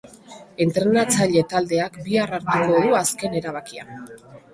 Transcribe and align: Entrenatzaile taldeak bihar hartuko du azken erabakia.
Entrenatzaile 0.63 1.43
taldeak 1.51 1.99
bihar 2.07 2.33
hartuko 2.37 2.79
du 2.87 2.97
azken 3.01 3.37
erabakia. 3.41 3.87